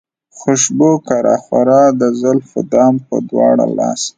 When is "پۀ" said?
3.05-3.17